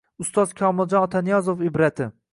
Ustoz 0.23 0.53
Komiljon 0.61 1.05
Otaniyozov 1.09 1.65
ibrati 1.71 2.13